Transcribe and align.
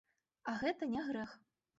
А 0.51 0.53
гэта 0.63 0.87
не 0.93 1.03
грэх. 1.09 1.35